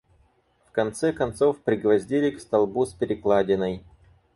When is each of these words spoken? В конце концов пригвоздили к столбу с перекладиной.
В 0.65 0.71
конце 0.71 1.13
концов 1.13 1.61
пригвоздили 1.61 2.31
к 2.31 2.39
столбу 2.39 2.87
с 2.87 2.93
перекладиной. 2.95 3.83